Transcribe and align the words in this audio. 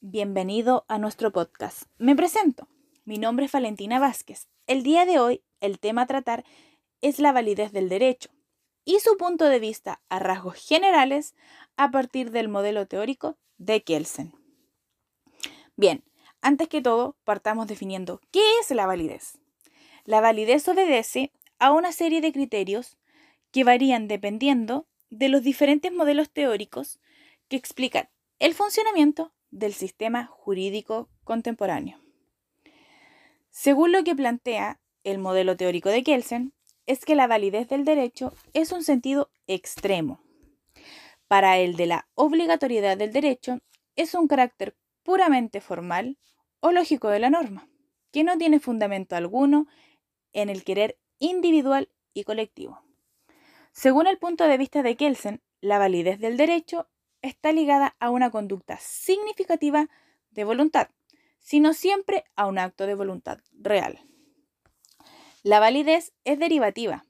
bienvenido 0.00 0.84
a 0.88 0.98
nuestro 0.98 1.30
podcast. 1.30 1.84
Me 1.98 2.16
presento. 2.16 2.68
Mi 3.04 3.18
nombre 3.18 3.46
es 3.46 3.52
Valentina 3.52 4.00
Vázquez. 4.00 4.48
El 4.66 4.82
día 4.82 5.06
de 5.06 5.20
hoy, 5.20 5.44
el 5.60 5.78
tema 5.78 6.02
a 6.02 6.06
tratar 6.06 6.44
es 7.02 7.18
la 7.20 7.32
validez 7.32 7.70
del 7.72 7.88
derecho 7.88 8.30
y 8.84 8.98
su 8.98 9.16
punto 9.16 9.44
de 9.44 9.60
vista 9.60 10.02
a 10.08 10.18
rasgos 10.18 10.56
generales 10.56 11.34
a 11.76 11.90
partir 11.90 12.30
del 12.30 12.48
modelo 12.48 12.86
teórico 12.86 13.38
de 13.58 13.82
Kelsen. 13.84 14.34
Bien, 15.76 16.04
antes 16.40 16.68
que 16.68 16.82
todo, 16.82 17.16
partamos 17.24 17.66
definiendo 17.66 18.20
qué 18.30 18.42
es 18.60 18.70
la 18.70 18.86
validez. 18.86 19.38
La 20.04 20.20
validez 20.20 20.66
obedece 20.68 21.32
a 21.58 21.72
una 21.72 21.92
serie 21.92 22.20
de 22.20 22.32
criterios 22.32 22.96
que 23.52 23.64
varían 23.64 24.08
dependiendo 24.08 24.86
de 25.10 25.28
los 25.28 25.42
diferentes 25.42 25.92
modelos 25.92 26.30
teóricos 26.30 26.98
que 27.48 27.56
explican 27.56 28.08
el 28.38 28.54
funcionamiento 28.54 29.33
del 29.54 29.72
sistema 29.72 30.26
jurídico 30.26 31.08
contemporáneo. 31.22 32.00
Según 33.50 33.92
lo 33.92 34.02
que 34.02 34.16
plantea 34.16 34.80
el 35.04 35.18
modelo 35.18 35.56
teórico 35.56 35.88
de 35.90 36.02
Kelsen, 36.02 36.52
es 36.86 37.04
que 37.04 37.14
la 37.14 37.26
validez 37.26 37.68
del 37.68 37.84
derecho 37.84 38.34
es 38.52 38.72
un 38.72 38.82
sentido 38.82 39.30
extremo. 39.46 40.20
Para 41.28 41.58
el 41.58 41.76
de 41.76 41.86
la 41.86 42.08
obligatoriedad 42.14 42.98
del 42.98 43.12
derecho, 43.12 43.60
es 43.96 44.14
un 44.14 44.26
carácter 44.26 44.76
puramente 45.02 45.60
formal 45.60 46.18
o 46.60 46.72
lógico 46.72 47.08
de 47.08 47.20
la 47.20 47.30
norma, 47.30 47.68
que 48.10 48.24
no 48.24 48.36
tiene 48.36 48.58
fundamento 48.58 49.14
alguno 49.14 49.68
en 50.32 50.48
el 50.48 50.64
querer 50.64 50.98
individual 51.20 51.90
y 52.12 52.24
colectivo. 52.24 52.82
Según 53.72 54.08
el 54.08 54.18
punto 54.18 54.44
de 54.44 54.58
vista 54.58 54.82
de 54.82 54.96
Kelsen, 54.96 55.42
la 55.60 55.78
validez 55.78 56.18
del 56.18 56.36
derecho 56.36 56.88
está 57.24 57.52
ligada 57.52 57.96
a 57.98 58.10
una 58.10 58.30
conducta 58.30 58.78
significativa 58.78 59.88
de 60.30 60.44
voluntad, 60.44 60.88
sino 61.40 61.72
siempre 61.72 62.24
a 62.36 62.46
un 62.46 62.58
acto 62.58 62.86
de 62.86 62.94
voluntad 62.94 63.38
real. 63.52 64.00
La 65.42 65.58
validez 65.58 66.12
es 66.24 66.38
derivativa. 66.38 67.04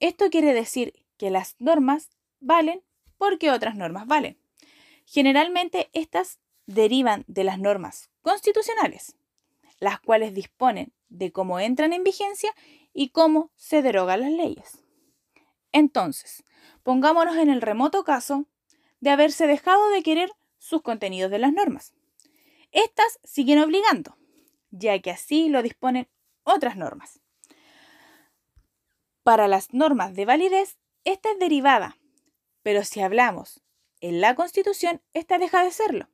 Esto 0.00 0.30
quiere 0.30 0.52
decir 0.52 1.04
que 1.16 1.30
las 1.30 1.56
normas 1.58 2.10
valen 2.40 2.82
porque 3.16 3.50
otras 3.50 3.74
normas 3.74 4.06
valen. 4.06 4.38
Generalmente 5.06 5.90
estas 5.92 6.38
derivan 6.66 7.24
de 7.26 7.44
las 7.44 7.58
normas 7.58 8.10
constitucionales, 8.20 9.16
las 9.78 10.00
cuales 10.00 10.34
disponen 10.34 10.92
de 11.08 11.32
cómo 11.32 11.58
entran 11.58 11.92
en 11.92 12.04
vigencia 12.04 12.52
y 12.92 13.10
cómo 13.10 13.50
se 13.56 13.82
derogan 13.82 14.20
las 14.20 14.32
leyes. 14.32 14.82
Entonces, 15.72 16.44
pongámonos 16.82 17.36
en 17.36 17.48
el 17.48 17.62
remoto 17.62 18.04
caso 18.04 18.46
de 19.02 19.10
haberse 19.10 19.48
dejado 19.48 19.90
de 19.90 20.02
querer 20.02 20.32
sus 20.58 20.80
contenidos 20.80 21.30
de 21.30 21.40
las 21.40 21.52
normas. 21.52 21.92
Estas 22.70 23.18
siguen 23.24 23.58
obligando, 23.58 24.16
ya 24.70 24.98
que 25.00 25.10
así 25.10 25.48
lo 25.48 25.60
disponen 25.60 26.08
otras 26.44 26.76
normas. 26.76 27.20
Para 29.24 29.48
las 29.48 29.74
normas 29.74 30.14
de 30.14 30.24
validez, 30.24 30.78
esta 31.04 31.32
es 31.32 31.38
derivada, 31.40 31.98
pero 32.62 32.84
si 32.84 33.00
hablamos 33.00 33.60
en 34.00 34.20
la 34.20 34.36
Constitución, 34.36 35.02
esta 35.14 35.38
deja 35.38 35.64
de 35.64 35.72
serlo. 35.72 36.08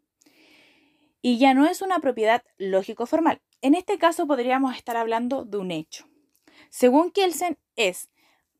Y 1.20 1.38
ya 1.38 1.52
no 1.52 1.66
es 1.66 1.82
una 1.82 1.98
propiedad 1.98 2.42
lógico-formal. 2.56 3.42
En 3.60 3.74
este 3.74 3.98
caso 3.98 4.26
podríamos 4.26 4.74
estar 4.74 4.96
hablando 4.96 5.44
de 5.44 5.58
un 5.58 5.70
hecho. 5.70 6.06
Según 6.70 7.10
Kelsen, 7.10 7.58
es 7.76 8.08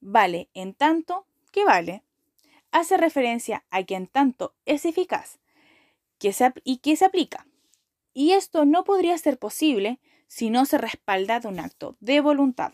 vale 0.01 0.51
en 0.53 0.75
tanto 0.75 1.27
que 1.51 1.65
vale 1.65 2.05
hace 2.71 2.97
referencia 2.97 3.65
a 3.71 3.83
que 3.83 3.95
en 3.95 4.07
tanto 4.07 4.55
es 4.65 4.85
eficaz 4.85 5.39
que 6.19 6.35
y 6.65 6.79
que 6.79 6.97
se 6.97 7.05
aplica. 7.05 7.47
Y 8.13 8.33
esto 8.33 8.65
no 8.65 8.85
podría 8.85 9.17
ser 9.19 9.39
posible 9.39 10.01
si 10.27 10.51
no 10.51 10.67
se 10.67 10.79
respalda 10.79 11.41
de 11.41 11.49
un 11.49 11.61
acto 11.61 11.97
de 12.01 12.21
voluntad. 12.21 12.73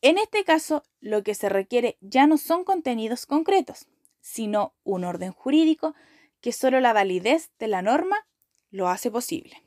En 0.00 0.16
este 0.18 0.44
caso, 0.44 0.84
lo 1.00 1.24
que 1.24 1.34
se 1.34 1.48
requiere 1.48 1.98
ya 2.00 2.26
no 2.26 2.38
son 2.38 2.62
contenidos 2.64 3.26
concretos, 3.26 3.88
sino 4.20 4.74
un 4.84 5.04
orden 5.04 5.32
jurídico 5.32 5.94
que 6.40 6.52
solo 6.52 6.80
la 6.80 6.92
validez 6.92 7.50
de 7.58 7.66
la 7.66 7.82
norma 7.82 8.28
lo 8.70 8.88
hace 8.88 9.10
posible. 9.10 9.64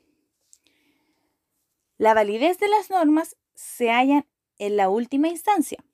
La 1.98 2.14
validez 2.14 2.58
de 2.58 2.68
las 2.68 2.88
normas 2.88 3.36
se 3.54 3.90
halla 3.90 4.26
en 4.58 4.76
la 4.76 4.88
última 4.88 5.28
instancia, 5.28 5.84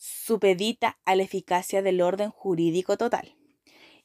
supedita 0.00 0.98
a 1.04 1.14
la 1.14 1.24
eficacia 1.24 1.82
del 1.82 2.00
orden 2.00 2.30
jurídico 2.30 2.96
total. 2.96 3.36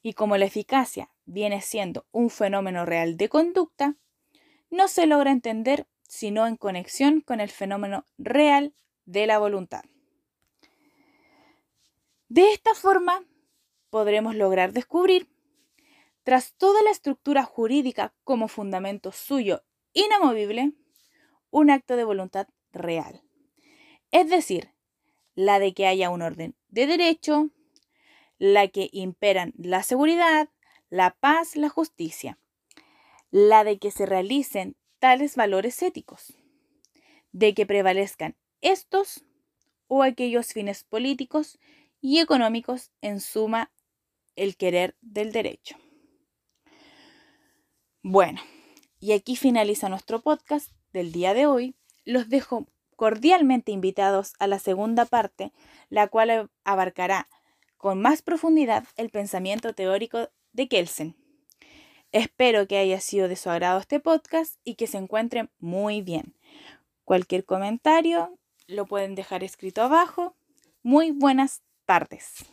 Y 0.02 0.12
como 0.12 0.36
la 0.36 0.44
eficacia 0.44 1.10
viene 1.24 1.62
siendo 1.62 2.06
un 2.12 2.28
fenómeno 2.28 2.84
real 2.84 3.16
de 3.16 3.30
conducta, 3.30 3.96
no 4.68 4.88
se 4.88 5.06
logra 5.06 5.30
entender 5.32 5.86
sino 6.02 6.46
en 6.46 6.56
conexión 6.56 7.22
con 7.22 7.40
el 7.40 7.48
fenómeno 7.48 8.04
real 8.18 8.74
de 9.06 9.26
la 9.26 9.38
voluntad. 9.38 9.84
De 12.28 12.52
esta 12.52 12.74
forma, 12.74 13.24
podremos 13.88 14.34
lograr 14.34 14.72
descubrir, 14.72 15.28
tras 16.24 16.52
toda 16.54 16.82
la 16.82 16.90
estructura 16.90 17.44
jurídica 17.44 18.14
como 18.22 18.48
fundamento 18.48 19.12
suyo 19.12 19.64
inamovible, 19.94 20.72
un 21.50 21.70
acto 21.70 21.96
de 21.96 22.04
voluntad 22.04 22.48
real. 22.70 23.22
Es 24.10 24.28
decir, 24.28 24.75
la 25.36 25.60
de 25.60 25.72
que 25.74 25.86
haya 25.86 26.10
un 26.10 26.22
orden 26.22 26.56
de 26.68 26.88
derecho, 26.88 27.50
la 28.38 28.66
que 28.66 28.88
imperan 28.90 29.52
la 29.56 29.84
seguridad, 29.84 30.48
la 30.90 31.14
paz, 31.14 31.54
la 31.54 31.68
justicia, 31.68 32.38
la 33.30 33.62
de 33.62 33.78
que 33.78 33.92
se 33.92 34.06
realicen 34.06 34.76
tales 34.98 35.36
valores 35.36 35.80
éticos, 35.82 36.34
de 37.30 37.54
que 37.54 37.66
prevalezcan 37.66 38.36
estos 38.60 39.24
o 39.86 40.02
aquellos 40.02 40.52
fines 40.52 40.82
políticos 40.82 41.58
y 42.00 42.18
económicos, 42.20 42.90
en 43.00 43.20
suma, 43.20 43.72
el 44.36 44.56
querer 44.56 44.96
del 45.00 45.32
derecho. 45.32 45.76
Bueno, 48.02 48.40
y 49.00 49.12
aquí 49.12 49.36
finaliza 49.36 49.88
nuestro 49.88 50.22
podcast 50.22 50.72
del 50.92 51.12
día 51.12 51.34
de 51.34 51.46
hoy. 51.46 51.74
Los 52.04 52.28
dejo 52.28 52.68
cordialmente 52.96 53.72
invitados 53.72 54.32
a 54.38 54.46
la 54.46 54.58
segunda 54.58 55.04
parte, 55.04 55.52
la 55.90 56.08
cual 56.08 56.50
abarcará 56.64 57.28
con 57.76 58.00
más 58.00 58.22
profundidad 58.22 58.84
el 58.96 59.10
pensamiento 59.10 59.74
teórico 59.74 60.30
de 60.52 60.68
Kelsen. 60.68 61.14
Espero 62.12 62.66
que 62.66 62.78
haya 62.78 63.00
sido 63.00 63.28
de 63.28 63.36
su 63.36 63.50
agrado 63.50 63.78
este 63.78 64.00
podcast 64.00 64.56
y 64.64 64.74
que 64.76 64.86
se 64.86 64.98
encuentren 64.98 65.50
muy 65.58 66.00
bien. 66.00 66.34
Cualquier 67.04 67.44
comentario 67.44 68.38
lo 68.66 68.86
pueden 68.86 69.14
dejar 69.14 69.44
escrito 69.44 69.82
abajo. 69.82 70.34
Muy 70.82 71.10
buenas 71.10 71.62
tardes. 71.84 72.46